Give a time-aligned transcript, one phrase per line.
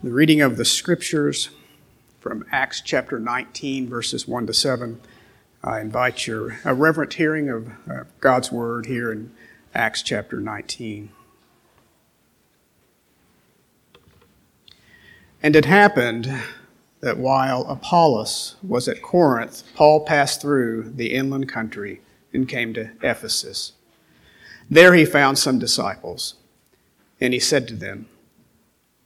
[0.00, 1.50] The reading of the scriptures
[2.20, 5.00] from Acts chapter 19, verses 1 to 7.
[5.64, 9.32] I invite your a reverent hearing of uh, God's word here in
[9.74, 11.10] Acts chapter 19.
[15.42, 16.32] And it happened
[17.00, 22.02] that while Apollos was at Corinth, Paul passed through the inland country
[22.32, 23.72] and came to Ephesus.
[24.70, 26.34] There he found some disciples,
[27.20, 28.06] and he said to them,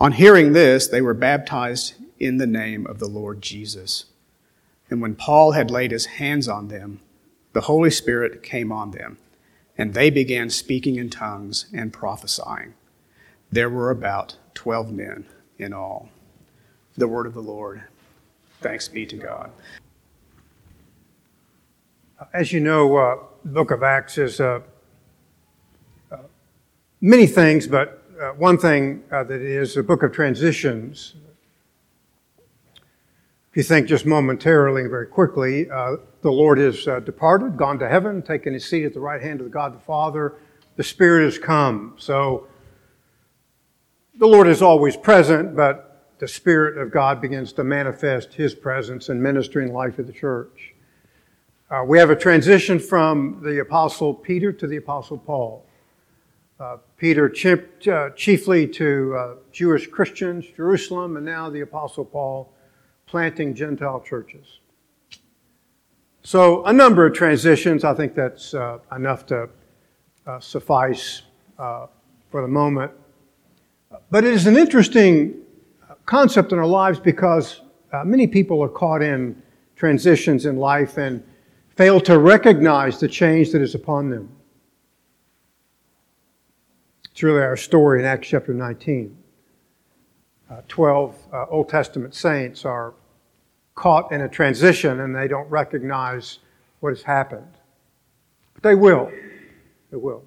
[0.00, 4.06] On hearing this, they were baptized in the name of the Lord Jesus.
[4.88, 7.00] And when Paul had laid his hands on them,
[7.52, 9.18] the Holy Spirit came on them,
[9.76, 12.72] and they began speaking in tongues and prophesying.
[13.52, 15.26] There were about twelve men
[15.58, 16.08] in all.
[16.96, 17.82] The word of the Lord.
[18.62, 19.50] Thanks be to God.
[22.32, 24.60] As you know, uh, the book of Acts is uh,
[26.10, 26.16] uh,
[27.00, 31.14] many things, but uh, one thing uh, that is a book of transitions.
[33.50, 37.78] If you think just momentarily, and very quickly, uh, the Lord has uh, departed, gone
[37.78, 40.34] to heaven, taken his seat at the right hand of the God the Father.
[40.76, 41.94] The Spirit has come.
[41.96, 42.46] So
[44.18, 49.08] the Lord is always present, but the Spirit of God begins to manifest his presence
[49.08, 50.74] in ministering life of the church.
[51.70, 55.64] Uh, we have a transition from the Apostle Peter to the Apostle Paul.
[56.60, 57.32] Uh, Peter
[57.90, 62.52] uh, chiefly to uh, Jewish Christians, Jerusalem, and now the Apostle Paul
[63.06, 64.58] planting Gentile churches.
[66.22, 67.82] So, a number of transitions.
[67.82, 69.48] I think that's uh, enough to
[70.26, 71.22] uh, suffice
[71.56, 72.92] for the moment.
[74.10, 75.36] But it is an interesting
[76.04, 77.62] concept in our lives because
[78.04, 79.40] many people are caught in
[79.76, 81.22] transitions in life and
[81.74, 84.28] fail to recognize the change that is upon them.
[87.20, 89.14] It's really our story in Acts chapter 19.
[90.50, 92.94] Uh, 12 uh, Old Testament saints are
[93.74, 96.38] caught in a transition and they don't recognize
[96.80, 97.58] what has happened.
[98.54, 99.12] But they will.
[99.90, 100.24] They will.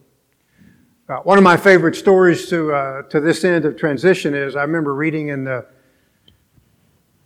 [1.09, 4.62] Uh, one of my favorite stories to, uh, to this end of transition is I
[4.62, 5.66] remember reading in the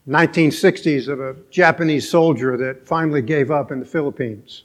[0.07, 4.63] 1960s of a Japanese soldier that finally gave up in the Philippines.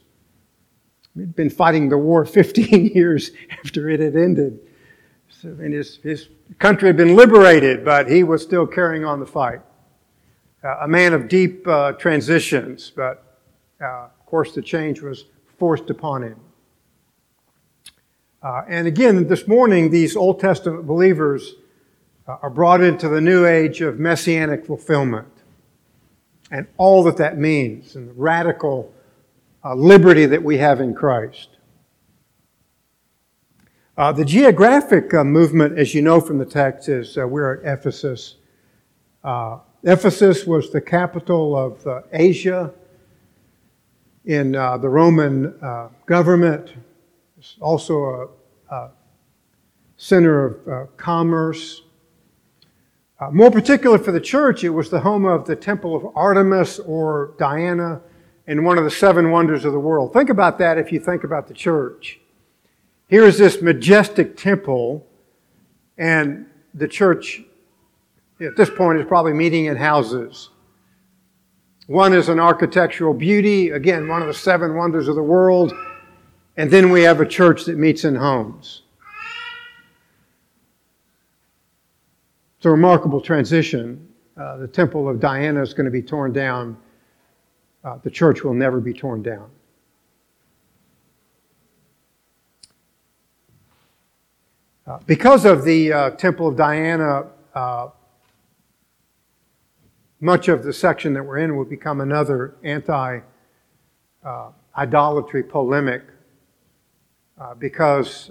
[1.16, 3.32] He'd been fighting the war 15 years
[3.64, 4.60] after it had ended.
[5.44, 9.60] Mean, his, his country had been liberated, but he was still carrying on the fight.
[10.64, 13.40] Uh, a man of deep uh, transitions, but
[13.80, 15.24] uh, of course the change was
[15.58, 16.36] forced upon him.
[18.42, 21.54] Uh, and again, this morning, these Old Testament believers
[22.26, 25.28] uh, are brought into the new age of messianic fulfillment
[26.52, 28.92] and all that that means and the radical
[29.64, 31.51] uh, liberty that we have in Christ.
[33.94, 37.78] Uh, the geographic uh, movement, as you know from the text, is uh, we're at
[37.78, 38.36] Ephesus.
[39.22, 42.72] Uh, Ephesus was the capital of uh, Asia
[44.24, 45.54] in uh, the Roman
[46.06, 46.72] government.
[47.36, 48.30] It's also
[48.70, 48.90] a, a
[49.98, 51.82] center of commerce.
[53.30, 57.34] more particular for the church, it was the home of the Temple of Artemis or
[57.38, 58.00] Diana
[58.46, 60.14] and one of the seven wonders of the world.
[60.14, 62.21] Think about that if you think about the church.
[63.12, 65.06] Here is this majestic temple,
[65.98, 67.42] and the church
[68.40, 70.48] at this point is probably meeting in houses.
[71.88, 75.74] One is an architectural beauty, again, one of the seven wonders of the world.
[76.56, 78.84] And then we have a church that meets in homes.
[82.56, 84.08] It's a remarkable transition.
[84.38, 86.78] Uh, the temple of Diana is going to be torn down.
[87.84, 89.50] Uh, the church will never be torn down.
[94.84, 97.88] Uh, because of the uh, Temple of Diana, uh,
[100.20, 103.20] much of the section that we're in will become another anti
[104.24, 106.02] uh, idolatry polemic
[107.40, 108.30] uh, because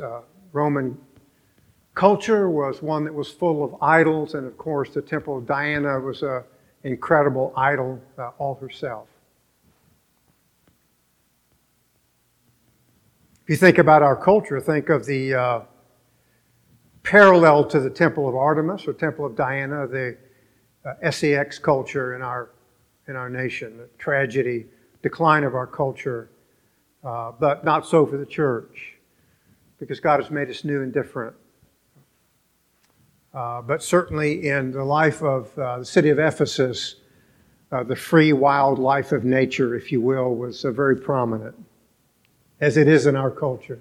[0.52, 0.98] Roman
[1.96, 6.00] culture was one that was full of idols, and of course, the Temple of Diana
[6.02, 6.44] was an
[6.84, 8.02] incredible idol
[8.40, 9.08] all herself.
[13.44, 15.66] If you think about our culture, think of the
[17.04, 20.18] parallel to the Temple of Artemis or Temple of Diana, the
[20.86, 22.52] uh, sex culture in our,
[23.08, 24.66] in our nation, the tragedy,
[25.02, 26.30] decline of our culture,
[27.04, 28.96] uh, but not so for the church,
[29.80, 31.36] because God has made us new and different.
[33.34, 36.96] Uh, but certainly in the life of uh, the city of Ephesus,
[37.72, 41.56] uh, the free, wild life of nature, if you will, was uh, very prominent,
[42.60, 43.80] as it is in our culture.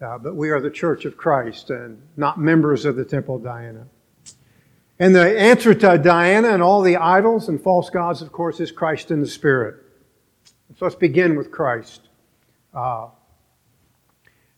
[0.00, 3.44] Uh, but we are the church of Christ and not members of the temple of
[3.44, 3.86] Diana.
[4.98, 8.70] And the answer to Diana and all the idols and false gods, of course, is
[8.70, 9.76] Christ in the Spirit.
[10.78, 12.08] So let's begin with Christ.
[12.74, 13.08] Uh,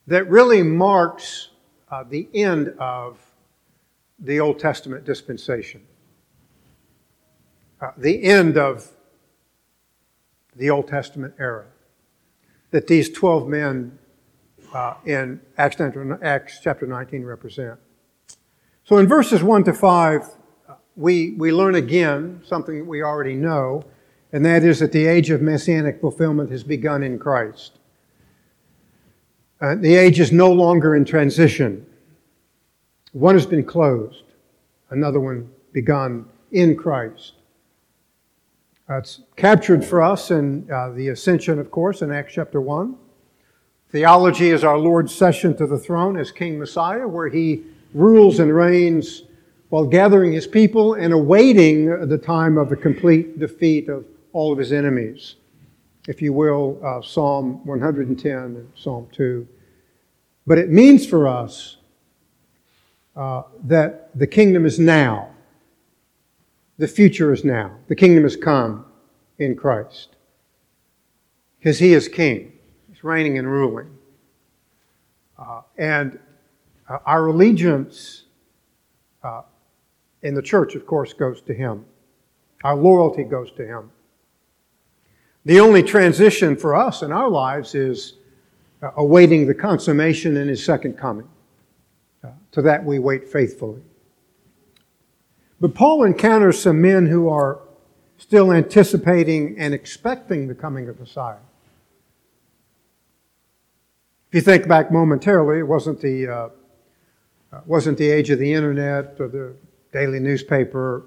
[0.09, 1.51] that really marks
[1.91, 3.19] uh, the end of
[4.19, 5.83] the Old Testament dispensation.
[7.81, 8.91] Uh, the end of
[10.57, 11.67] the Old Testament era.
[12.73, 13.98] That these 12 men
[14.73, 17.79] uh, in Acts chapter, Acts chapter 19 represent.
[18.85, 20.23] So in verses 1 to 5,
[20.69, 23.85] uh, we, we learn again something we already know,
[24.33, 27.79] and that is that the age of messianic fulfillment has begun in Christ.
[29.61, 31.85] Uh, the age is no longer in transition.
[33.13, 34.25] One has been closed,
[34.91, 37.35] another one begun in Christ.
[38.89, 42.97] Uh, it's captured for us in uh, the ascension, of course, in Acts chapter 1.
[43.91, 47.65] Theology is our Lord's session to the throne as King Messiah, where he
[47.95, 49.23] rules and reigns
[49.71, 54.05] while gathering his people and awaiting the time of the complete defeat of
[54.35, 55.37] all of his enemies.
[56.07, 59.49] If you will, uh, Psalm 110 and Psalm 2.
[60.47, 61.79] But it means for us
[63.17, 65.31] uh, that the kingdom is now.
[66.77, 67.77] The future is now.
[67.89, 68.85] The kingdom has come
[69.39, 70.11] in Christ.
[71.59, 72.53] Because he is king.
[73.03, 73.91] Reigning and ruling.
[75.39, 76.19] Uh, and
[76.89, 78.25] uh, our allegiance
[79.23, 79.43] uh,
[80.23, 81.85] in the church, of course, goes to Him.
[82.65, 83.91] Our loyalty goes to Him.
[85.45, 88.15] The only transition for us in our lives is
[88.83, 91.29] uh, awaiting the consummation in His second coming.
[92.25, 93.81] Uh, to that we wait faithfully.
[95.61, 97.61] But Paul encounters some men who are
[98.17, 101.37] still anticipating and expecting the coming of Messiah.
[104.29, 106.49] If you think back momentarily, it wasn't the, uh,
[107.65, 109.55] wasn't the age of the internet or the
[109.91, 111.07] daily newspaper.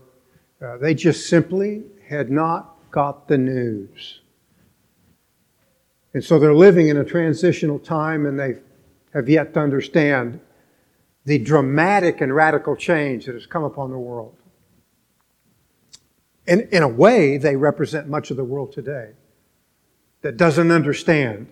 [0.59, 4.21] Uh, they just simply had not got the news.
[6.15, 8.56] And so they're living in a transitional time and they
[9.13, 10.39] have yet to understand
[11.25, 14.35] the dramatic and radical change that has come upon the world.
[16.47, 19.12] In, in a way, they represent much of the world today
[20.21, 21.47] that doesn't understand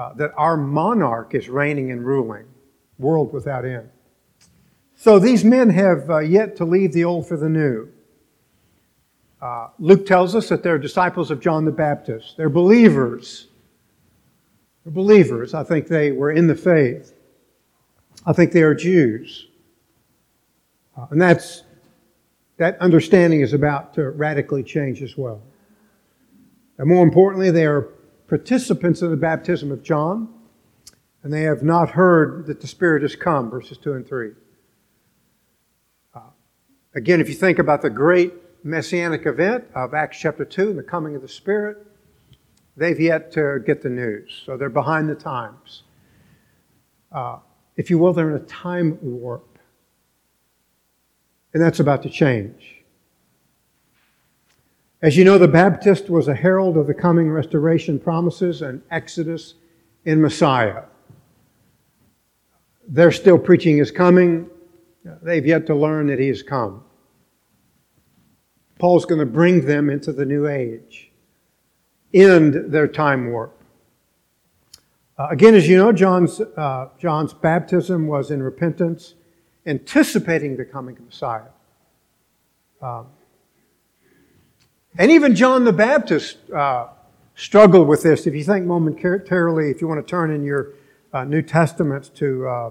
[0.00, 2.46] uh, that our monarch is reigning and ruling,
[2.98, 3.86] world without end.
[4.96, 7.86] So these men have uh, yet to leave the old for the new.
[9.42, 12.38] Uh, Luke tells us that they're disciples of John the Baptist.
[12.38, 13.48] They're believers.
[14.84, 15.52] They're believers.
[15.52, 17.12] I think they were in the faith.
[18.24, 19.48] I think they are Jews.
[20.96, 21.64] Uh, and that's,
[22.56, 25.42] that understanding is about to radically change as well.
[26.78, 27.90] And more importantly, they are
[28.30, 30.32] participants in the baptism of John,
[31.24, 34.30] and they have not heard that the Spirit has come, verses 2 and 3.
[36.14, 36.20] Uh,
[36.94, 38.32] again, if you think about the great
[38.62, 41.84] messianic event of Acts chapter 2 and the coming of the Spirit,
[42.76, 44.42] they've yet to get the news.
[44.46, 45.82] So they're behind the times.
[47.10, 47.40] Uh,
[47.76, 49.58] if you will, they're in a time warp.
[51.52, 52.79] And that's about to change.
[55.02, 59.54] As you know, the Baptist was a herald of the coming restoration promises and exodus
[60.04, 60.82] in Messiah.
[62.86, 64.50] They're still preaching his coming.
[65.22, 66.84] They've yet to learn that he has come.
[68.78, 71.10] Paul's going to bring them into the new age,
[72.12, 73.58] end their time warp.
[75.18, 79.14] Uh, again, as you know, John's, uh, John's baptism was in repentance,
[79.66, 81.42] anticipating the coming of Messiah.
[82.82, 83.06] Um,
[84.98, 86.88] and even John the Baptist uh,
[87.34, 88.26] struggled with this.
[88.26, 90.74] If you think momentarily, if you want to turn in your
[91.12, 92.70] uh, New Testaments to uh,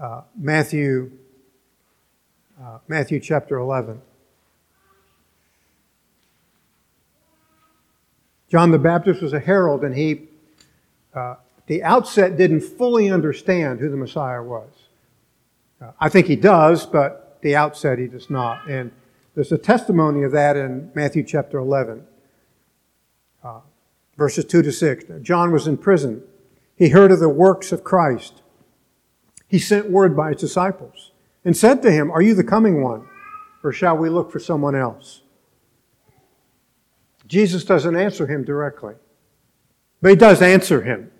[0.00, 1.10] uh Matthew,
[2.60, 4.00] uh, Matthew chapter 11.
[8.50, 10.22] John the Baptist was a herald, and he,
[11.14, 11.34] uh,
[11.66, 14.70] the outset, didn't fully understand who the Messiah was.
[16.00, 18.68] I think he does, but the outset he does not.
[18.68, 18.90] And
[19.38, 22.04] there's a testimony of that in Matthew chapter 11,
[23.44, 23.60] uh,
[24.16, 25.04] verses 2 to 6.
[25.22, 26.24] John was in prison.
[26.74, 28.42] He heard of the works of Christ.
[29.46, 31.12] He sent word by his disciples
[31.44, 33.06] and said to him, Are you the coming one?
[33.62, 35.22] Or shall we look for someone else?
[37.28, 38.94] Jesus doesn't answer him directly,
[40.02, 41.12] but he does answer him.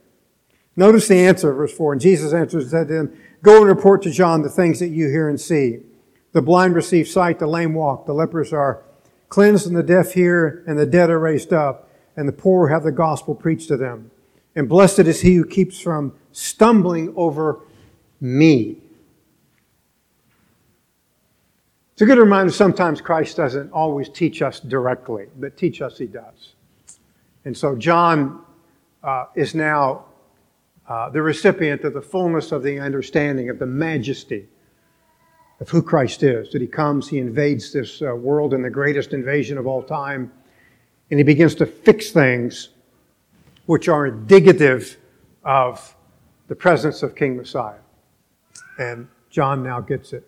[0.74, 1.92] Notice the answer, verse 4.
[1.92, 5.08] And Jesus answers, said to him, Go and report to John the things that you
[5.08, 5.84] hear and see.
[6.32, 8.82] The blind receive sight, the lame walk, the lepers are
[9.28, 12.82] cleansed, and the deaf hear, and the dead are raised up, and the poor have
[12.82, 14.10] the gospel preached to them.
[14.54, 17.60] And blessed is he who keeps from stumbling over
[18.20, 18.78] me.
[21.92, 26.06] It's a good reminder sometimes Christ doesn't always teach us directly, but teach us he
[26.06, 26.54] does.
[27.44, 28.44] And so John
[29.02, 30.04] uh, is now
[30.88, 34.46] uh, the recipient of the fullness of the understanding of the majesty
[35.60, 36.50] of who Christ is.
[36.52, 40.32] That he comes, he invades this uh, world in the greatest invasion of all time,
[41.10, 42.70] and he begins to fix things
[43.66, 44.96] which are indicative
[45.44, 45.94] of
[46.48, 47.78] the presence of King Messiah.
[48.78, 50.26] And John now gets it.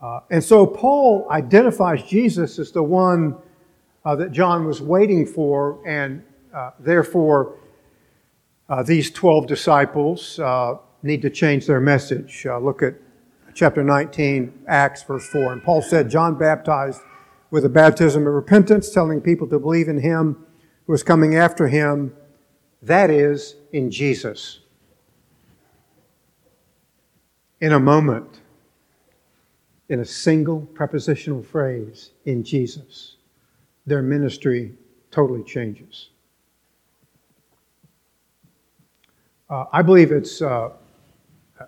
[0.00, 3.36] Uh, and so Paul identifies Jesus as the one
[4.04, 6.22] uh, that John was waiting for, and
[6.54, 7.56] uh, therefore
[8.68, 12.44] uh, these 12 disciples uh, need to change their message.
[12.44, 12.94] Look at
[13.54, 15.52] chapter 19, Acts, verse 4.
[15.52, 17.00] And Paul said, John baptized
[17.50, 20.44] with a baptism of repentance, telling people to believe in him
[20.86, 22.14] who was coming after him,
[22.82, 24.60] that is, in Jesus.
[27.60, 28.40] In a moment,
[29.88, 33.16] in a single prepositional phrase in Jesus,
[33.86, 34.74] their ministry
[35.10, 36.10] totally changes.
[39.48, 40.70] Uh, I believe it's uh,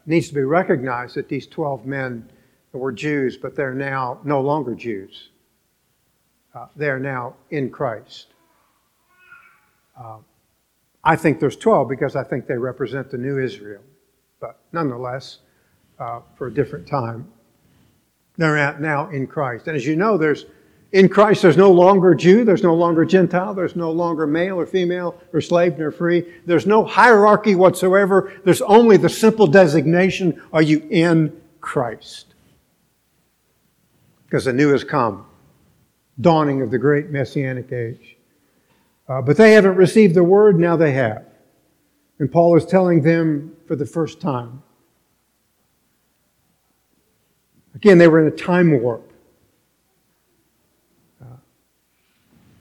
[0.05, 2.29] needs to be recognized that these 12 men
[2.73, 5.31] were Jews, but they're now no longer Jews.
[6.55, 8.29] Uh, they're now in Christ.
[9.99, 10.19] Uh,
[11.05, 13.83] I think there's 12 because I think they represent the new Israel,
[14.41, 15.39] but nonetheless,
[15.99, 17.31] uh, for a different time.
[18.37, 19.67] They're now in Christ.
[19.67, 20.45] And as you know, there's
[20.97, 24.67] in Christ, there's no longer Jew, there's no longer Gentile, there's no longer male or
[24.67, 26.25] female or slave nor free.
[26.47, 28.33] There's no hierarchy whatsoever.
[28.45, 32.35] There's only the simple designation, are you in Christ?
[34.25, 35.27] Because the new has come,
[36.21, 38.17] dawning of the great messianic age.
[39.09, 41.25] Uh, but they haven't received the word, now they have.
[42.19, 44.63] And Paul is telling them for the first time
[47.77, 49.06] Again, they were in a time warp.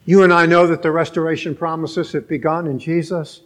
[0.06, 3.42] You and I know that the restoration promises have begun in Jesus.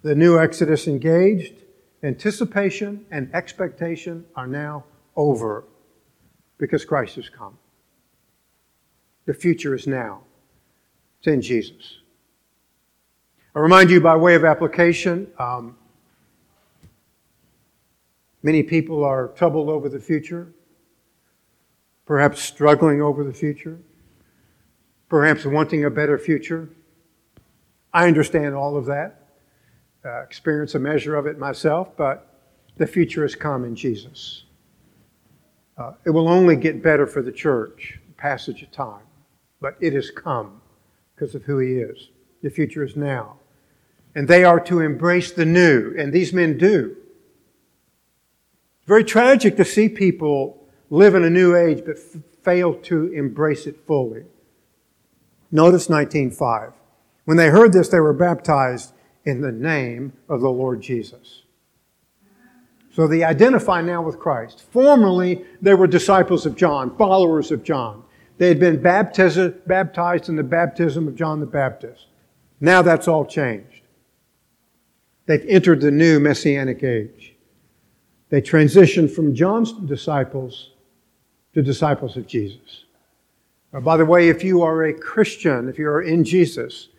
[0.00, 1.54] The new Exodus engaged.
[2.02, 4.84] Anticipation and expectation are now
[5.16, 5.64] over
[6.56, 7.58] because Christ has come.
[9.26, 10.22] The future is now.
[11.18, 11.98] It's in Jesus.
[13.54, 15.76] I remind you by way of application, um,
[18.42, 20.48] many people are troubled over the future
[22.06, 23.78] perhaps struggling over the future,
[25.14, 26.68] perhaps wanting a better future.
[27.92, 29.28] I understand all of that,
[30.04, 32.40] uh, experience a measure of it myself, but
[32.78, 34.42] the future has come in Jesus.
[35.78, 39.04] Uh, it will only get better for the church, passage of time,
[39.60, 40.60] but it has come
[41.14, 42.08] because of who He is.
[42.42, 43.36] The future is now.
[44.16, 46.96] And they are to embrace the new, and these men do.
[48.86, 53.68] Very tragic to see people live in a new age but f- fail to embrace
[53.68, 54.24] it fully.
[55.54, 56.72] Notice 19:5.
[57.26, 58.92] When they heard this, they were baptized
[59.24, 61.44] in the name of the Lord Jesus.
[62.92, 64.64] So they identify now with Christ.
[64.72, 68.02] Formerly, they were disciples of John, followers of John.
[68.38, 69.38] They had been baptized
[70.28, 72.06] in the baptism of John the Baptist.
[72.60, 73.82] Now that's all changed.
[75.26, 77.36] They've entered the new messianic age.
[78.28, 80.72] They transitioned from John's disciples
[81.54, 82.86] to disciples of Jesus.
[83.74, 86.90] Uh, by the way, if you are a Christian, if you are in Jesus,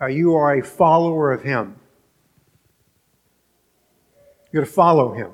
[0.00, 1.74] uh, you are a follower of Him.
[4.52, 5.32] You're to follow Him.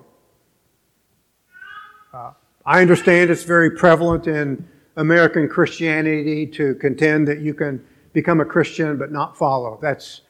[2.15, 2.31] Uh,
[2.65, 4.67] I understand it's very prevalent in
[4.97, 9.79] American Christianity to contend that you can become a Christian but not follow.
[9.83, 10.23] That's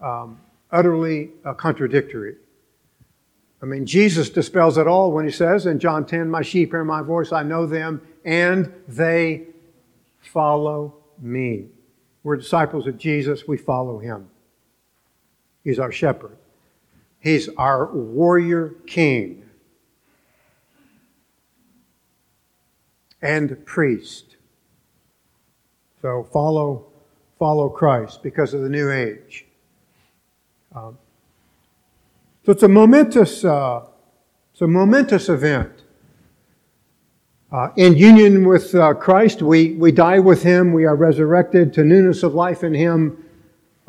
[0.00, 2.36] um, utterly uh, contradictory.
[3.60, 6.84] I mean, Jesus dispels it all when he says in John 10, My sheep hear
[6.84, 9.49] my voice, I know them, and they
[10.20, 11.66] follow me.
[12.22, 14.28] We're disciples of Jesus, we follow him.
[15.64, 16.36] He's our shepherd,
[17.18, 19.44] he's our warrior king
[23.22, 24.36] and priest.
[26.02, 26.86] So follow,
[27.38, 29.44] follow Christ because of the new age.
[30.74, 30.96] Um,
[32.44, 33.82] so it's a momentous, uh,
[34.52, 35.79] it's a momentous event.
[37.52, 41.84] Uh, in union with uh, Christ, we, we die with Him, we are resurrected to
[41.84, 43.24] newness of life in Him.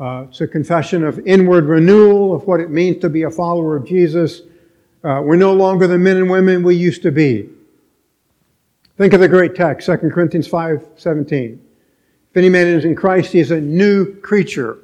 [0.00, 3.76] Uh, it's a confession of inward renewal of what it means to be a follower
[3.76, 4.40] of Jesus.
[5.04, 7.48] Uh, we're no longer the men and women we used to be.
[8.98, 11.64] Think of the great text, 2 Corinthians 5 17.
[12.30, 14.78] If any man is in Christ, he is a new creature.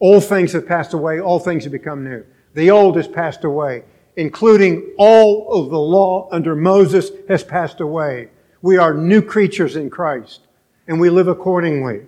[0.00, 2.24] All things have passed away, all things have become new.
[2.54, 3.84] The old has passed away
[4.16, 8.28] including all of the law under Moses, has passed away.
[8.62, 10.40] We are new creatures in Christ,
[10.86, 12.06] and we live accordingly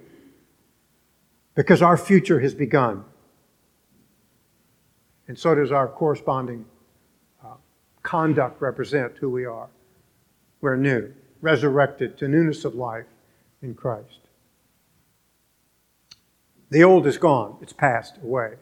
[1.55, 3.05] because our future has begun.
[5.29, 6.65] And so does our corresponding
[7.45, 7.55] uh,
[8.03, 9.69] conduct represent who we are.
[10.61, 13.07] We're new, resurrected to newness of life
[13.63, 14.21] in Christ.
[16.71, 18.55] The old is gone, it's passed away.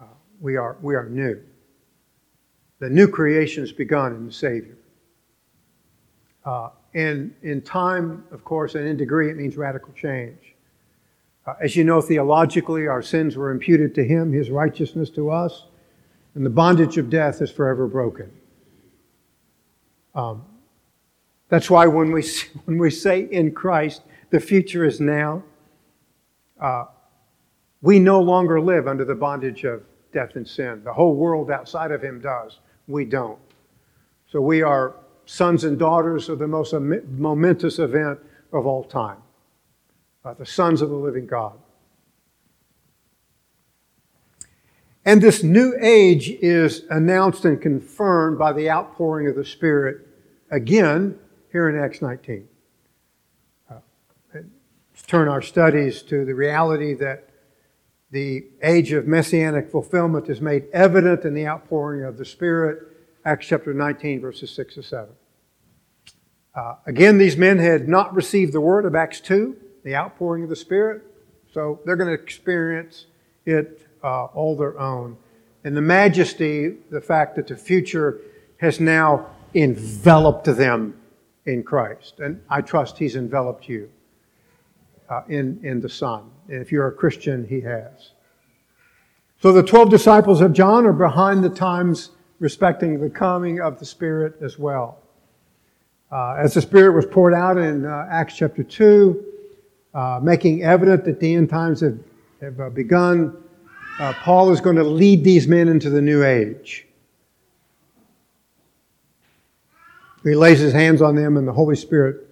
[0.00, 0.04] Uh,
[0.40, 1.40] we, are, we are new.
[2.80, 4.76] The new creation has begun in the Savior.
[6.44, 10.54] Uh, and in time, of course, and in degree, it means radical change.
[11.46, 15.66] Uh, as you know, theologically, our sins were imputed to Him, His righteousness to us,
[16.34, 18.32] and the bondage of death is forever broken.
[20.14, 20.44] Um,
[21.50, 22.24] that's why when we,
[22.64, 25.42] when we say in Christ, the future is now,
[26.58, 26.86] uh,
[27.82, 29.82] we no longer live under the bondage of
[30.12, 30.82] death and sin.
[30.82, 32.58] The whole world outside of Him does
[32.90, 33.38] we don't.
[34.30, 38.18] So we are sons and daughters of the most momentous event
[38.52, 39.18] of all time
[40.24, 41.58] uh, the sons of the living God.
[45.04, 50.06] And this new age is announced and confirmed by the outpouring of the Spirit
[50.50, 51.18] again
[51.52, 52.46] here in Acts 19.
[53.70, 53.76] Uh,
[54.34, 57.29] let's turn our studies to the reality that
[58.10, 62.88] the age of messianic fulfillment is made evident in the outpouring of the Spirit,
[63.24, 65.08] Acts chapter 19, verses 6 to 7.
[66.54, 70.48] Uh, again, these men had not received the word of Acts 2, the outpouring of
[70.48, 71.02] the Spirit,
[71.52, 73.06] so they're going to experience
[73.46, 75.16] it uh, all their own.
[75.62, 78.20] And the majesty, the fact that the future
[78.56, 81.00] has now enveloped them
[81.46, 82.18] in Christ.
[82.18, 83.90] And I trust He's enveloped you
[85.10, 86.30] uh, in, in the Son.
[86.48, 88.12] And if you're a Christian, he has.
[89.42, 93.84] So the 12 disciples of John are behind the times respecting the coming of the
[93.84, 94.98] Spirit as well.
[96.12, 99.24] Uh, as the Spirit was poured out in uh, Acts chapter 2,
[99.94, 101.98] uh, making evident that the end times have,
[102.40, 103.36] have uh, begun,
[103.98, 106.86] uh, Paul is going to lead these men into the new age.
[110.22, 112.26] He lays his hands on them, and the Holy Spirit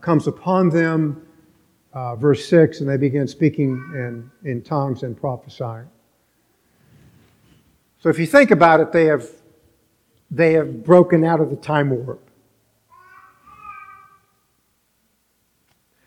[0.00, 1.26] comes upon them
[1.92, 5.88] uh, verse 6, and they begin speaking in, in tongues and prophesying.
[8.00, 9.28] So if you think about it, they have,
[10.30, 12.28] they have broken out of the time warp.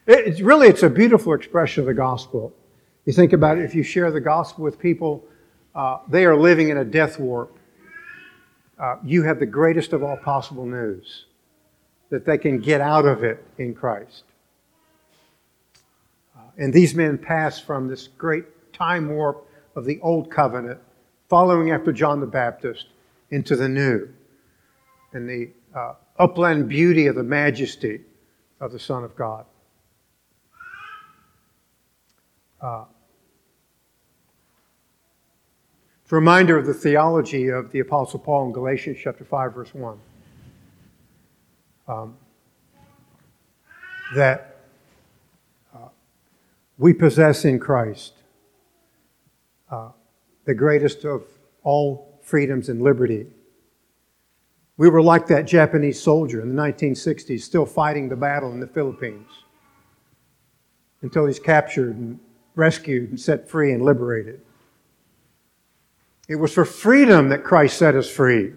[0.08, 2.54] It's really, it's a beautiful expression of the gospel.
[3.06, 5.24] You think about it, if you share the gospel with people,
[5.74, 7.58] uh, they are living in a death warp.
[8.78, 11.26] Uh, you have the greatest of all possible news
[12.10, 14.24] that they can get out of it in Christ.
[16.58, 20.80] And these men pass from this great time warp of the old covenant,
[21.30, 22.88] following after John the Baptist,
[23.32, 24.08] into the new,
[25.14, 28.02] and the uh, upland beauty of the majesty
[28.60, 29.46] of the Son of God.
[32.62, 32.86] Uh,
[36.04, 39.74] it's a reminder of the theology of the Apostle Paul in Galatians chapter 5, verse
[39.74, 40.00] 1.
[41.88, 42.18] Um,
[44.16, 44.55] that
[46.78, 48.14] we possess in Christ
[49.72, 49.90] uh,
[50.46, 51.24] the greatest of
[51.64, 53.28] all freedoms and liberty.
[54.78, 58.68] We were like that Japanese soldier in the 1960s, still fighting the battle in the
[58.68, 59.30] Philippines
[61.02, 62.20] until he's captured and
[62.56, 64.42] rescued and set free and liberated.
[66.28, 68.54] It was for freedom that Christ set us free.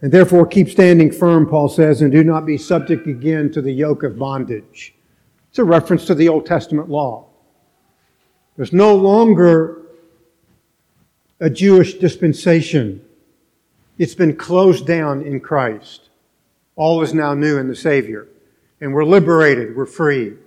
[0.00, 3.72] And therefore, keep standing firm, Paul says, and do not be subject again to the
[3.72, 4.96] yoke of bondage.
[5.52, 7.26] It's a reference to the Old Testament law.
[8.56, 9.82] There's no longer
[11.40, 13.04] a Jewish dispensation.
[13.98, 16.08] It's been closed down in Christ.
[16.74, 18.28] All is now new in the Savior.
[18.80, 20.38] And we're liberated, we're free.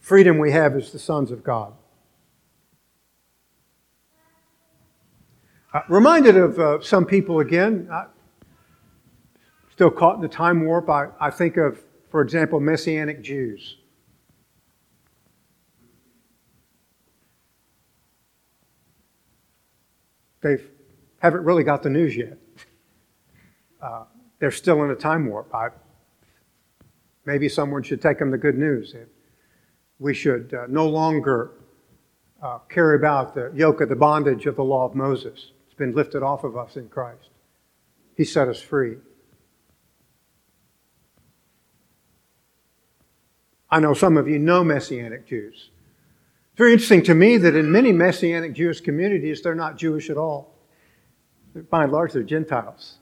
[0.00, 1.72] Freedom we have as the sons of God.
[5.72, 8.04] Uh, reminded of uh, some people again, uh,
[9.72, 10.90] still caught in the time warp.
[10.90, 11.85] I, I think of
[12.16, 13.76] for example, Messianic Jews.
[20.40, 20.56] They
[21.18, 22.38] haven't really got the news yet.
[23.82, 24.04] uh,
[24.38, 25.54] they're still in a time warp.
[25.54, 25.68] I,
[27.26, 28.94] maybe someone should take them the good news.
[29.98, 31.50] We should uh, no longer
[32.42, 35.50] uh, carry about the yoke of the bondage of the law of Moses.
[35.66, 37.28] It's been lifted off of us in Christ.
[38.16, 38.96] He set us free.
[43.70, 45.70] I know some of you know Messianic Jews.
[46.50, 50.16] It's very interesting to me that in many Messianic Jewish communities, they're not Jewish at
[50.16, 50.54] all.
[51.70, 52.98] By and large, they're Gentiles.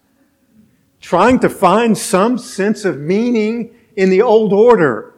[1.01, 5.15] Trying to find some sense of meaning in the old order.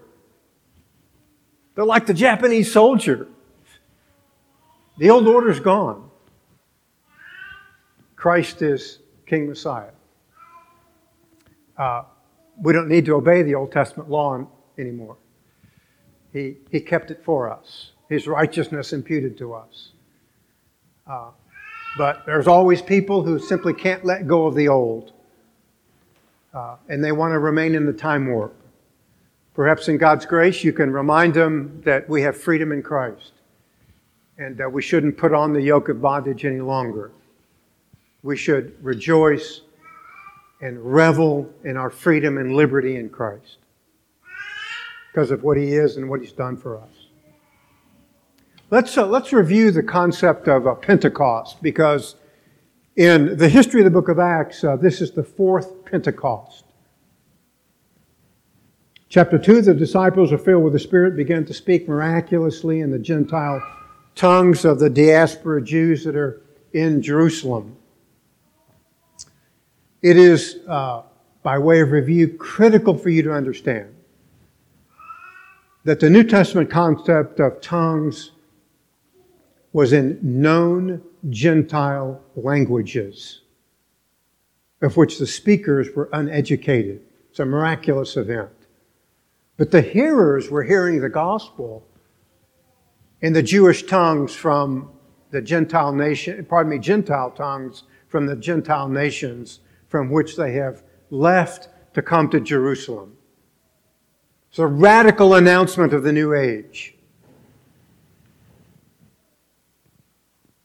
[1.75, 3.29] They're like the Japanese soldier.
[4.99, 6.11] The old order's gone.
[8.17, 9.91] Christ is King Messiah.
[11.77, 12.03] Uh,
[12.61, 14.47] we don't need to obey the Old Testament law
[14.79, 15.17] anymore.
[16.37, 19.93] He, he kept it for us, His righteousness imputed to us.
[21.07, 21.31] Uh,
[21.97, 25.13] but there's always people who simply can't let go of the old,
[26.53, 28.55] uh, and they want to remain in the time warp.
[29.55, 33.33] Perhaps in God's grace, you can remind them that we have freedom in Christ
[34.37, 37.13] and that we shouldn't put on the yoke of bondage any longer.
[38.23, 39.63] We should rejoice
[40.61, 43.57] and revel in our freedom and liberty in Christ
[45.17, 46.91] because of what He is and what He's done for us.
[48.69, 52.17] Let's, uh, let's review the concept of uh, Pentecost because
[52.97, 56.65] in the history of the book of Acts, uh, this is the fourth Pentecost.
[59.09, 62.99] Chapter 2 the disciples are filled with the Spirit, began to speak miraculously in the
[62.99, 63.63] Gentile
[64.17, 66.43] tongues of the diaspora Jews that are
[66.75, 67.75] in Jerusalem.
[70.03, 71.05] It is, uh,
[71.43, 73.96] by way of review, critical for you to understand
[75.87, 78.33] that the New Testament concept of tongues
[79.73, 83.43] was in known Gentile languages,
[84.83, 87.03] of which the speakers were uneducated.
[87.31, 88.51] It's a miraculous event.
[89.57, 91.87] But the hearers were hearing the gospel
[93.21, 94.91] in the Jewish tongues from
[95.31, 100.83] the Gentile nation, pardon me, Gentile tongues from the Gentile nations from which they have
[101.11, 103.16] left to come to Jerusalem.
[104.57, 106.95] It's a radical announcement of the new age.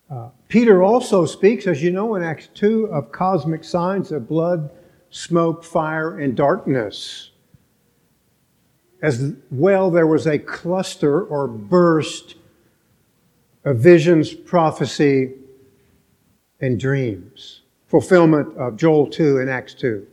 [0.09, 4.69] Uh, Peter also speaks, as you know, in Acts 2, of cosmic signs of blood,
[5.09, 7.31] smoke, fire, and darkness.
[9.01, 12.35] As well, there was a cluster or burst
[13.65, 15.33] of visions, prophecy,
[16.61, 17.63] and dreams.
[17.87, 20.07] Fulfillment of Joel 2 and Acts 2.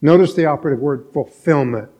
[0.00, 1.99] Notice the operative word fulfillment.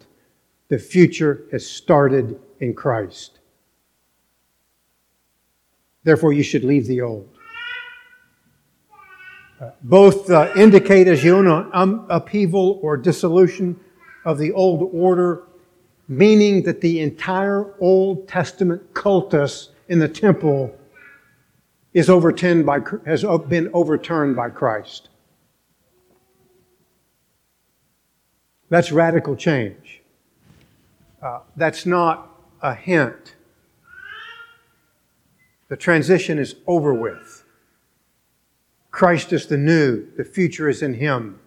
[0.70, 3.40] The future has started in Christ.
[6.04, 7.28] Therefore, you should leave the old.
[9.60, 13.78] Uh, both uh, indicate, as you know, um, upheaval or dissolution
[14.24, 15.42] of the old order,
[16.06, 20.72] meaning that the entire Old Testament cultus in the temple
[21.92, 25.08] is overturned by, has been overturned by Christ.
[28.68, 29.99] That's radical change.
[31.56, 32.30] That's not
[32.62, 33.36] a hint.
[35.68, 37.44] The transition is over with.
[38.90, 41.38] Christ is the new, the future is in Him,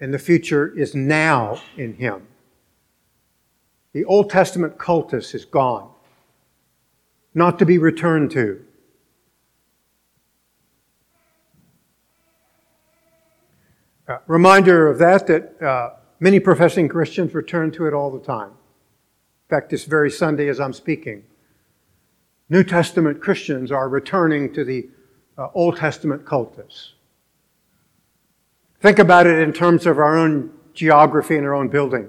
[0.00, 2.26] and the future is now in Him.
[3.94, 5.90] The Old Testament cultus is gone,
[7.34, 8.62] not to be returned to.
[14.08, 15.90] Uh, reminder of that, that uh,
[16.20, 18.50] many professing Christians return to it all the time.
[19.52, 21.24] Fact, this very Sunday as I'm speaking,
[22.48, 24.88] New Testament Christians are returning to the
[25.36, 26.94] uh, Old Testament cultus.
[28.80, 32.08] Think about it in terms of our own geography and our own building.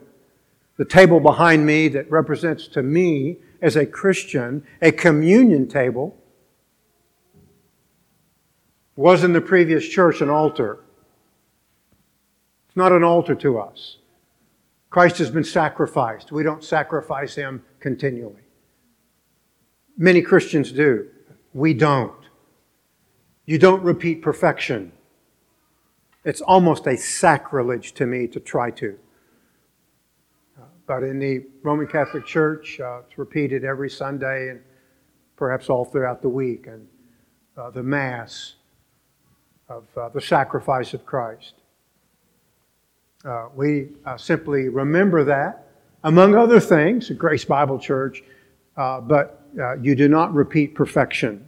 [0.78, 6.16] The table behind me that represents to me as a Christian a communion table
[8.96, 10.80] was in the previous church an altar.
[12.70, 13.98] It's not an altar to us.
[14.94, 16.32] Christ has been sacrificed.
[16.32, 18.44] We don't sacrifice him continually.
[19.98, 21.08] Many Christians do.
[21.52, 22.14] We don't.
[23.48, 24.92] You don't repeat perfection.
[26.24, 29.00] It's almost a sacrilege to me to try to.
[30.86, 34.62] But in the Roman Catholic Church, uh, it's repeated every Sunday and
[35.36, 36.88] perhaps all throughout the week, and
[37.58, 38.58] uh, the Mass
[39.70, 41.63] of uh, the sacrifice of Christ.
[43.26, 45.68] Uh, we uh, simply remember that,
[46.04, 48.24] among other things, at Grace Bible Church,
[48.76, 51.46] uh, but uh, you do not repeat perfection.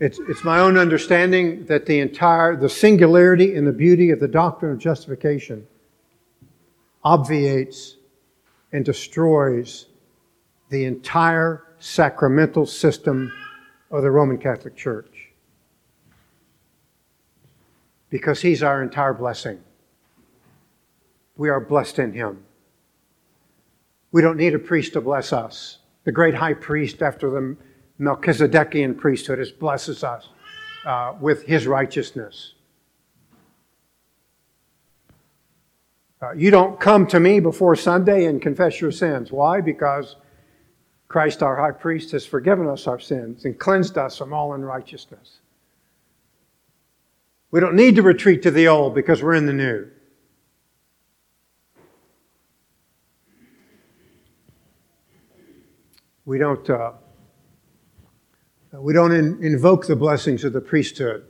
[0.00, 4.28] It's, it's my own understanding that the entire, the singularity and the beauty of the
[4.28, 5.66] doctrine of justification
[7.04, 7.96] obviates
[8.72, 9.86] and destroys
[10.70, 13.30] the entire sacramental system
[13.90, 15.19] of the Roman Catholic Church.
[18.10, 19.60] Because He's our entire blessing.
[21.36, 22.44] We are blessed in Him.
[24.12, 25.78] We don't need a priest to bless us.
[26.04, 27.56] The great high priest, after the
[28.00, 30.28] Melchizedekian priesthood, is blesses us
[30.84, 32.54] uh, with His righteousness.
[36.22, 39.32] Uh, you don't come to me before Sunday and confess your sins.
[39.32, 39.60] Why?
[39.62, 40.16] Because
[41.08, 45.40] Christ, our high priest, has forgiven us our sins and cleansed us from all unrighteousness.
[47.50, 49.88] We don't need to retreat to the old because we're in the new.
[56.24, 56.92] We don't, uh,
[58.72, 61.24] we don't in, invoke the blessings of the priesthood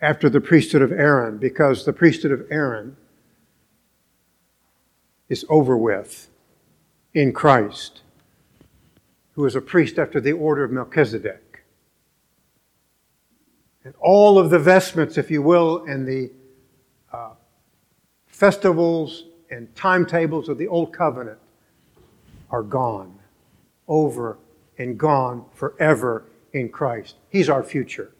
[0.00, 2.96] after the priesthood of Aaron because the priesthood of Aaron
[5.28, 6.28] is over with
[7.14, 8.02] in Christ,
[9.34, 11.45] who is a priest after the order of Melchizedek.
[13.86, 16.32] And all of the vestments, if you will, and the
[17.12, 17.34] uh,
[18.26, 21.38] festivals and timetables of the Old Covenant
[22.50, 23.16] are gone,
[23.86, 24.38] over
[24.76, 27.14] and gone forever in Christ.
[27.28, 28.10] He's our future.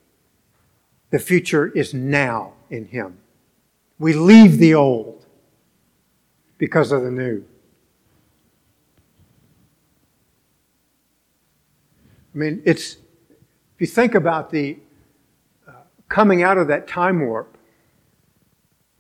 [1.11, 3.19] The future is now in Him.
[3.99, 5.27] We leave the old
[6.59, 7.45] because of the new.
[12.33, 12.99] I mean, it's,
[13.75, 14.79] if you think about the
[16.09, 17.57] coming out of that time warp,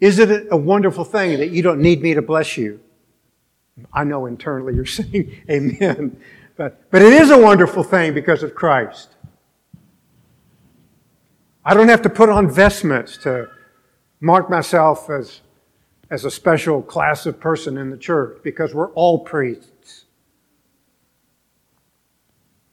[0.00, 2.80] is it a wonderful thing that you don't need me to bless you?
[3.92, 6.20] I know internally you're saying amen,
[6.56, 9.10] but, but it is a wonderful thing because of Christ.
[11.64, 13.48] I don't have to put on vestments to
[14.20, 15.40] mark myself as
[16.10, 20.04] as a special class of person in the church because we're all priests.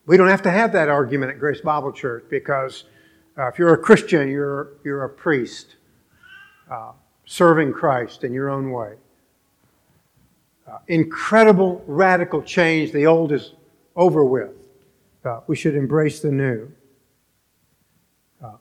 [0.05, 2.83] We don't have to have that argument at Grace Bible Church because
[3.37, 5.75] uh, if you're a Christian, you're, you're a priest
[6.69, 6.91] uh,
[7.25, 8.93] serving Christ in your own way.
[10.67, 12.91] Uh, incredible radical change.
[12.91, 13.53] The old is
[13.95, 14.51] over with.
[15.47, 16.69] We should embrace the new.
[18.43, 18.57] Uh,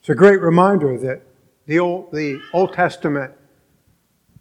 [0.00, 1.22] it's a great reminder that
[1.66, 3.32] the Old, the Old Testament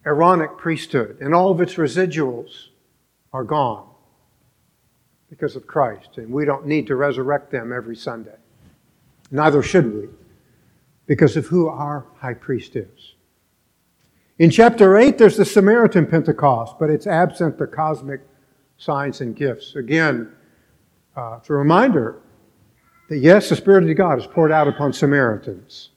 [0.05, 2.69] Aaronic priesthood and all of its residuals
[3.31, 3.87] are gone
[5.29, 8.37] because of Christ, and we don't need to resurrect them every Sunday.
[9.31, 10.07] Neither should we,
[11.05, 13.15] because of who our high priest is.
[14.39, 18.21] In chapter 8, there's the Samaritan Pentecost, but it's absent the cosmic
[18.77, 19.75] signs and gifts.
[19.75, 20.31] Again,
[21.15, 22.21] uh, it's a reminder
[23.09, 25.89] that yes, the Spirit of God is poured out upon Samaritans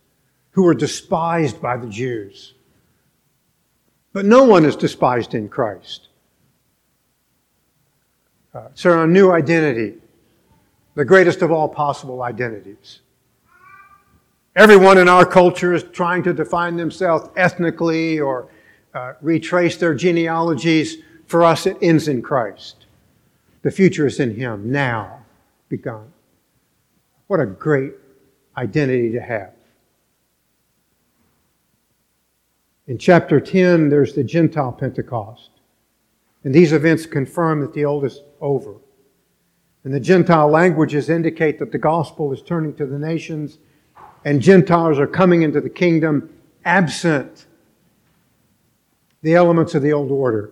[0.52, 2.54] who were despised by the Jews.
[4.12, 6.08] But no one is despised in Christ.
[8.52, 9.94] Uh, so, a new identity,
[10.94, 13.00] the greatest of all possible identities.
[14.56, 18.48] Everyone in our culture is trying to define themselves ethnically or
[18.94, 20.96] uh, retrace their genealogies.
[21.26, 22.86] For us, it ends in Christ.
[23.62, 25.24] The future is in Him, now
[25.68, 26.12] begun.
[27.28, 27.92] What a great
[28.56, 29.52] identity to have.
[32.88, 35.50] In chapter 10, there's the Gentile Pentecost.
[36.44, 38.74] And these events confirm that the old is over.
[39.84, 43.58] And the Gentile languages indicate that the gospel is turning to the nations
[44.24, 46.30] and Gentiles are coming into the kingdom
[46.64, 47.46] absent
[49.22, 50.50] the elements of the old order.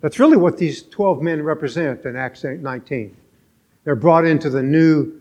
[0.00, 3.16] That's really what these 12 men represent in Acts 19.
[3.84, 5.20] They're brought into the new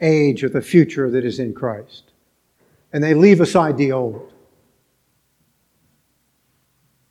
[0.00, 2.12] age of the future that is in Christ.
[2.92, 4.32] And they leave aside the old.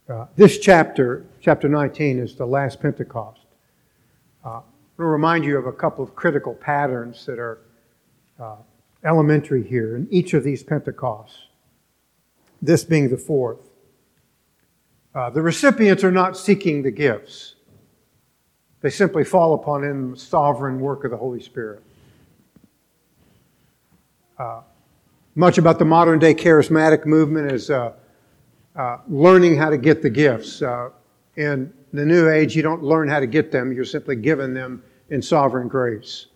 [0.07, 3.41] Uh, this chapter, chapter 19, is the last Pentecost.
[4.43, 4.61] Uh,
[4.97, 7.59] to remind you of a couple of critical patterns that are
[8.39, 8.55] uh,
[9.03, 11.37] elementary here in each of these Pentecosts,
[12.63, 13.59] this being the fourth.
[15.13, 17.53] Uh, the recipients are not seeking the gifts,
[18.81, 21.83] they simply fall upon in the sovereign work of the Holy Spirit.
[24.39, 24.61] Uh,
[25.35, 27.93] much about the modern day charismatic movement is uh,
[28.75, 30.63] uh, learning how to get the gifts.
[31.35, 34.83] In the new age, you don't learn how to get them, you're simply given them
[35.09, 36.27] in sovereign grace.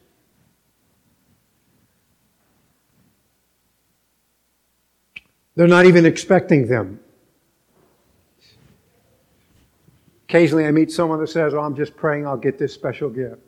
[5.55, 6.99] They're not even expecting them.
[10.29, 13.41] Occasionally, I meet someone that says, Oh, I'm just praying I'll get this special gift.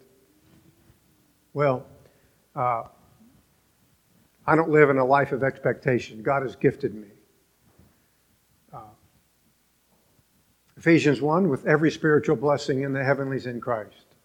[1.54, 1.86] Well,
[2.56, 2.84] uh,
[4.48, 6.24] I don't live in a life of expectation.
[6.24, 7.08] God has gifted me.
[10.82, 14.15] Ephesians 1 with every spiritual blessing in the heavenlies in Christ.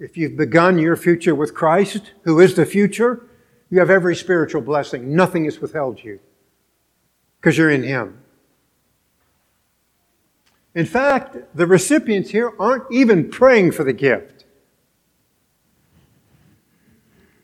[0.00, 3.24] If you've begun your future with Christ, who is the future,
[3.70, 5.14] you have every spiritual blessing.
[5.14, 6.18] Nothing is withheld you
[7.40, 8.18] because you're in Him.
[10.74, 14.44] In fact, the recipients here aren't even praying for the gift.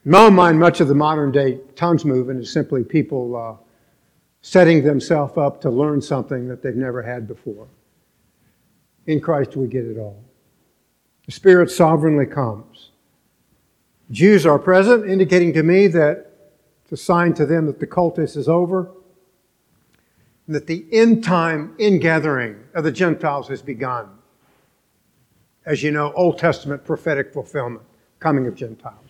[0.04, 3.69] In my mind, much of the modern day tongues movement is simply people uh,
[4.42, 7.68] setting themselves up to learn something that they've never had before.
[9.07, 10.22] In Christ, we get it all.
[11.26, 12.90] The Spirit sovereignly comes.
[14.11, 16.31] Jews are present, indicating to me that
[16.83, 18.90] it's a sign to them that the cultus is over
[20.46, 24.09] and that the end time ingathering of the Gentiles has begun.
[25.64, 27.85] As you know, Old Testament prophetic fulfillment,
[28.18, 29.09] coming of Gentiles.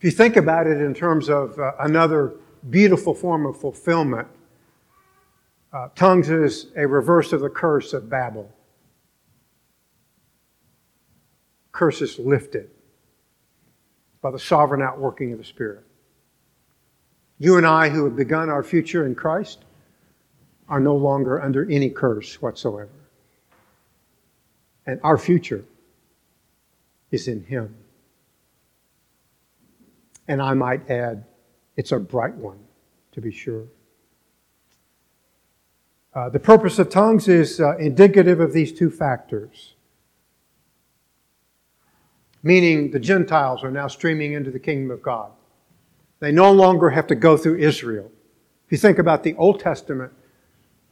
[0.00, 2.32] If you think about it in terms of uh, another
[2.70, 4.26] beautiful form of fulfillment,
[5.74, 8.50] uh, tongues is a reverse of the curse of Babel.
[11.70, 12.70] Curse is lifted
[14.22, 15.84] by the sovereign outworking of the Spirit.
[17.38, 19.66] You and I, who have begun our future in Christ,
[20.66, 22.88] are no longer under any curse whatsoever.
[24.86, 25.62] And our future
[27.10, 27.74] is in Him.
[30.30, 31.24] And I might add,
[31.76, 32.60] it's a bright one,
[33.10, 33.64] to be sure.
[36.14, 39.74] Uh, the purpose of tongues is uh, indicative of these two factors.
[42.44, 45.32] Meaning, the Gentiles are now streaming into the kingdom of God.
[46.20, 48.08] They no longer have to go through Israel.
[48.66, 50.12] If you think about the Old Testament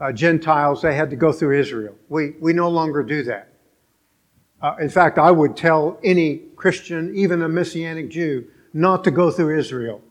[0.00, 1.94] uh, Gentiles, they had to go through Israel.
[2.08, 3.52] We, we no longer do that.
[4.60, 9.30] Uh, in fact, I would tell any Christian, even a Messianic Jew, not to go
[9.30, 10.02] through Israel.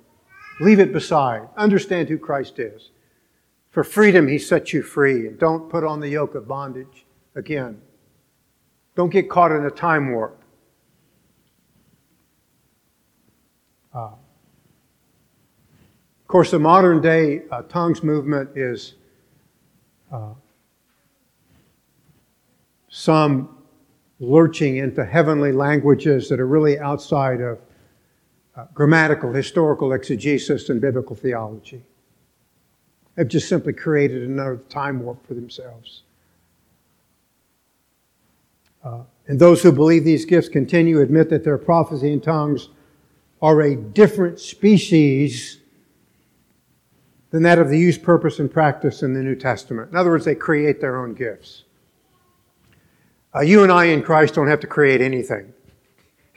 [0.59, 1.47] Leave it beside.
[1.55, 2.89] Understand who Christ is.
[3.69, 5.27] For freedom, He sets you free.
[5.27, 7.79] And don't put on the yoke of bondage again.
[8.95, 10.41] Don't get caught in a time warp.
[13.93, 14.09] Uh,
[16.27, 18.95] of course, the modern day uh, tongues movement is
[20.11, 20.33] uh,
[22.89, 23.57] some
[24.19, 27.59] lurching into heavenly languages that are really outside of
[28.73, 31.83] grammatical, historical exegesis, and biblical theology.
[33.15, 36.03] They've just simply created another time warp for themselves.
[38.83, 42.69] Uh, and those who believe these gifts continue admit that their prophecy and tongues
[43.41, 45.59] are a different species
[47.31, 49.91] than that of the use, purpose, and practice in the New Testament.
[49.91, 51.63] In other words, they create their own gifts.
[53.35, 55.53] Uh, you and I in Christ don't have to create anything.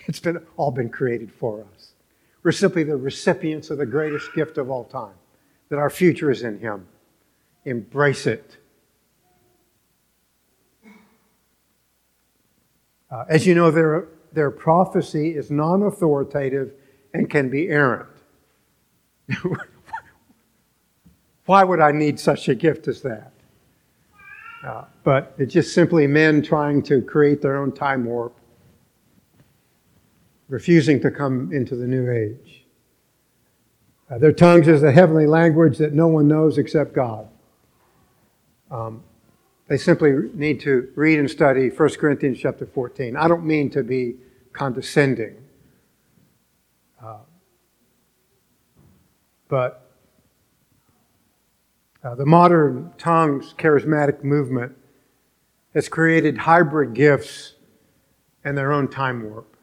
[0.06, 1.92] It's been all been created for us.
[2.42, 5.14] We're simply the recipients of the greatest gift of all time,
[5.68, 6.86] that our future is in Him.
[7.64, 8.56] Embrace it.
[13.10, 16.72] Uh, as you know, their, their prophecy is non authoritative
[17.12, 18.08] and can be errant.
[21.46, 23.32] Why would I need such a gift as that?
[24.64, 28.36] Uh, but it's just simply men trying to create their own time warp,
[30.50, 32.66] refusing to come into the new age.
[34.10, 37.28] Uh, their tongues is a heavenly language that no one knows except God.
[38.70, 39.02] Um,
[39.68, 43.16] they simply need to read and study 1 Corinthians chapter 14.
[43.16, 44.16] I don't mean to be
[44.52, 45.36] condescending,
[47.02, 47.18] uh,
[49.46, 49.90] but
[52.02, 54.76] uh, the modern tongues charismatic movement
[55.74, 57.54] has created hybrid gifts
[58.42, 59.56] and their own time warp.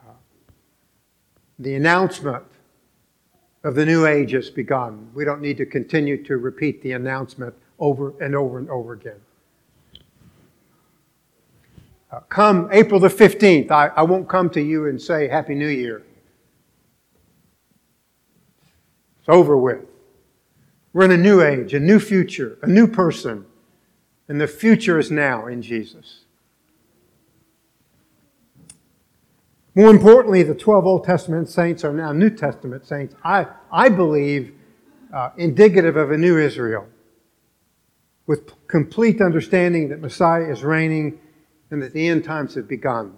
[0.00, 0.12] Uh,
[1.58, 2.44] the announcement
[3.64, 5.10] of the new age has begun.
[5.14, 9.20] We don't need to continue to repeat the announcement over and over and over again.
[12.10, 15.68] Uh, come April the 15th, I, I won't come to you and say Happy New
[15.68, 16.02] Year.
[19.20, 19.84] It's over with.
[20.92, 23.44] We're in a new age, a new future, a new person.
[24.28, 26.20] And the future is now in Jesus.
[29.78, 33.14] More importantly, the 12 Old Testament saints are now New Testament saints.
[33.22, 34.52] I, I believe
[35.14, 36.88] uh, indicative of a new Israel
[38.26, 41.20] with complete understanding that Messiah is reigning
[41.70, 43.14] and that the end times have begun.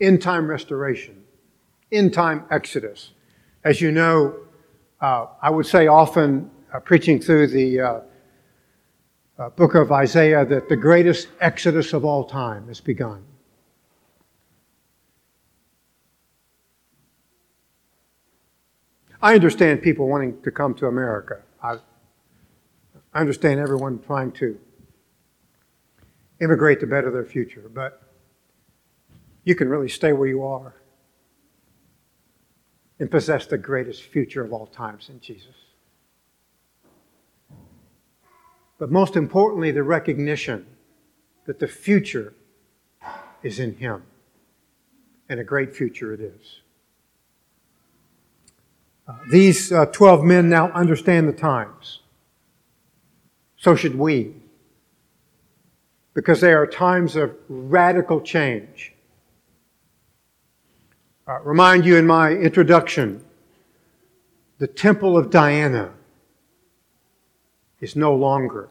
[0.00, 1.22] End time restoration,
[1.92, 3.10] end time exodus.
[3.64, 4.34] As you know,
[4.98, 8.00] uh, I would say often uh, preaching through the uh,
[9.38, 13.26] uh, book of Isaiah that the greatest exodus of all time has begun.
[19.24, 21.40] I understand people wanting to come to America.
[21.62, 21.78] I,
[23.14, 24.60] I understand everyone trying to
[26.42, 28.02] immigrate to better their future, but
[29.44, 30.74] you can really stay where you are
[33.00, 35.56] and possess the greatest future of all times in Jesus.
[38.76, 40.66] But most importantly, the recognition
[41.46, 42.34] that the future
[43.42, 44.02] is in Him.
[45.30, 46.60] And a great future it is.
[49.30, 52.00] These uh, 12 men now understand the times.
[53.56, 54.34] So should we.
[56.14, 58.92] Because they are times of radical change.
[61.26, 63.24] Uh, remind you in my introduction
[64.58, 65.92] the Temple of Diana
[67.80, 68.68] is no longer.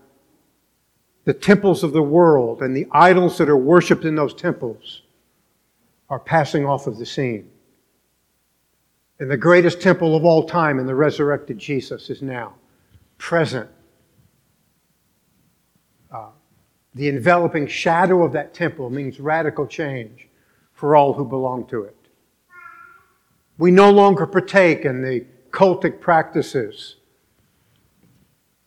[1.26, 5.04] The temples of the world and the idols that are worshiped in those temples
[6.10, 7.50] are passing off of the scene.
[9.20, 12.56] And the greatest temple of all time in the resurrected Jesus is now
[13.18, 13.70] present.
[16.12, 16.30] Uh,
[16.96, 20.28] the enveloping shadow of that temple means radical change
[20.74, 21.96] for all who belong to it.
[23.58, 26.98] We no longer partake in the cultic practices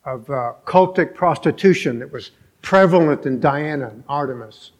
[0.05, 2.31] of uh, cultic prostitution that was
[2.61, 4.71] prevalent in Diana and Artemis.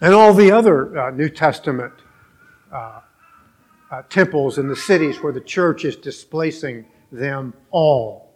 [0.00, 1.92] And all the other uh, New Testament
[2.72, 3.00] uh,
[3.90, 8.32] uh, temples in the cities where the church is displacing them all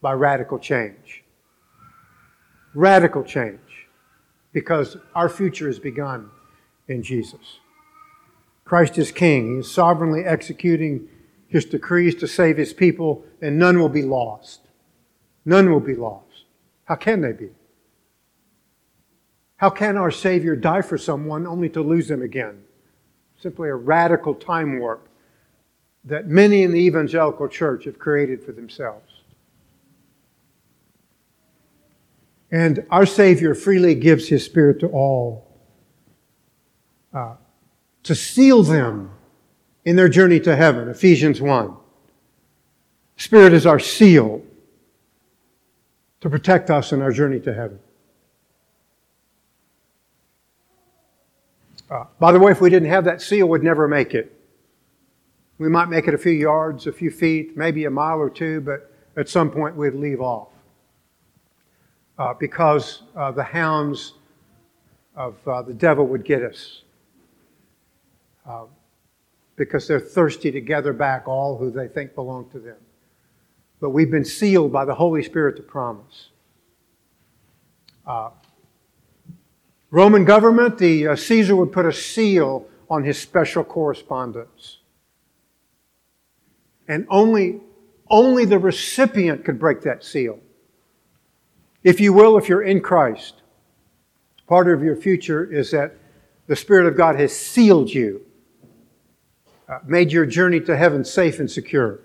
[0.00, 1.24] by radical change.
[2.74, 3.58] Radical change.
[4.52, 6.30] Because our future has begun
[6.88, 7.58] in Jesus.
[8.64, 9.54] Christ is King.
[9.54, 11.08] He is sovereignly executing
[11.48, 14.60] his decrees to save his people, and none will be lost.
[15.44, 16.44] None will be lost.
[16.84, 17.50] How can they be?
[19.56, 22.62] How can our Savior die for someone only to lose them again?
[23.38, 25.08] Simply a radical time warp
[26.04, 29.12] that many in the evangelical church have created for themselves.
[32.50, 35.46] And our Savior freely gives His Spirit to all
[37.12, 37.34] uh,
[38.04, 39.10] to seal them
[39.84, 40.88] in their journey to heaven.
[40.88, 41.74] Ephesians 1.
[43.16, 44.42] Spirit is our seal
[46.20, 47.78] to protect us in our journey to heaven.
[51.90, 54.32] Uh, by the way, if we didn't have that seal, we'd never make it.
[55.58, 58.60] We might make it a few yards, a few feet, maybe a mile or two,
[58.60, 60.48] but at some point we'd leave off.
[62.18, 64.14] Uh, because uh, the hounds
[65.14, 66.82] of uh, the devil would get us.
[68.46, 68.64] Uh,
[69.56, 72.76] because they're thirsty to gather back all who they think belong to them.
[73.80, 76.30] But we've been sealed by the Holy Spirit to promise.
[79.90, 84.78] Roman government, the uh, Caesar would put a seal on his special correspondence.
[86.88, 87.60] And only,
[88.08, 90.38] only the recipient could break that seal.
[91.82, 93.42] If you will, if you're in Christ,
[94.46, 95.96] part of your future is that
[96.46, 98.26] the Spirit of God has sealed you
[99.68, 102.00] uh, made your journey to heaven safe and secure.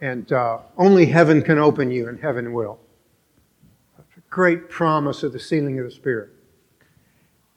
[0.00, 2.78] And uh, only heaven can open you, and heaven will.
[4.28, 6.35] Great promise of the sealing of the Spirit.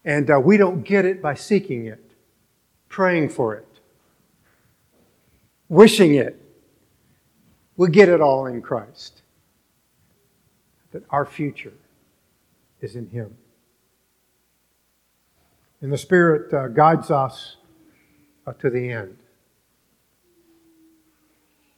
[0.05, 2.11] And uh, we don't get it by seeking it,
[2.87, 3.67] praying for it,
[5.67, 6.41] wishing it.
[7.77, 9.21] We get it all in Christ.
[10.91, 11.73] That our future
[12.81, 13.35] is in Him.
[15.81, 17.57] And the Spirit uh, guides us
[18.45, 19.17] uh, to the end.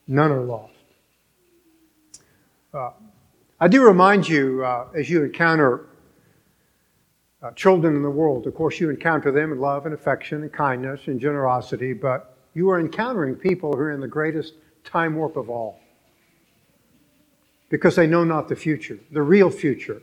[0.08, 0.74] None are lost.
[2.74, 2.92] Uh,
[3.60, 5.88] I do remind you, uh, as you encounter
[7.42, 10.54] uh, children in the world, of course, you encounter them in love and affection and
[10.54, 15.38] kindness and generosity, but you are encountering people who are in the greatest time warp
[15.38, 15.80] of all
[17.70, 20.02] because they know not the future, the real future,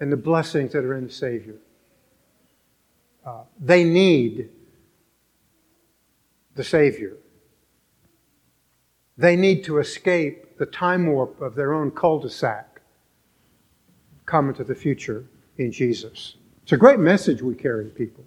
[0.00, 1.56] and the blessings that are in the Savior.
[3.24, 4.48] Uh, they need
[6.54, 7.16] the Savior.
[9.18, 12.77] They need to escape the time warp of their own cul de sac,
[14.28, 15.24] come into the future
[15.56, 16.36] in Jesus.
[16.62, 18.24] It's a great message we carry to people.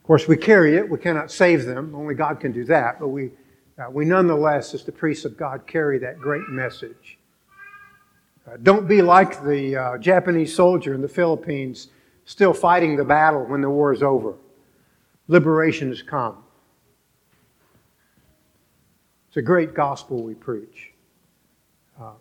[0.00, 0.88] Of course, we carry it.
[0.90, 1.94] We cannot save them.
[1.94, 2.98] Only God can do that.
[2.98, 3.30] But we,
[3.78, 7.18] uh, we nonetheless, as the priests of God, carry that great message.
[8.46, 11.88] Uh, don't be like the uh, Japanese soldier in the Philippines,
[12.24, 14.34] still fighting the battle when the war is over.
[15.28, 16.42] Liberation has come.
[19.28, 20.92] It's a great gospel we preach.
[22.00, 22.12] uh,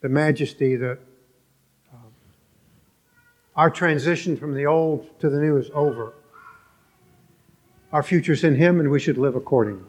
[0.00, 0.98] the majesty that
[3.56, 6.14] our transition from the old to the new is over.
[7.92, 9.84] Our future's in Him, and we should live accordingly.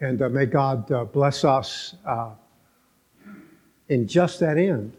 [0.00, 2.30] And uh, may God uh, bless us uh,
[3.88, 4.96] in just that end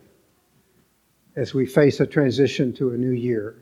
[1.36, 3.56] as we face a transition to a new year.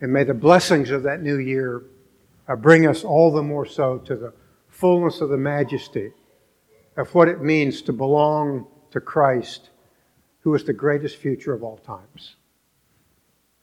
[0.00, 1.82] And may the blessings of that new year
[2.48, 4.32] uh, bring us all the more so to the
[4.68, 6.12] fullness of the majesty
[6.96, 9.70] of what it means to belong to Christ,
[10.46, 12.36] who is the greatest future of all times.